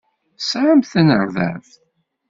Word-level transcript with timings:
Tesɛamt 0.37 0.89
tanerdabt? 0.91 1.71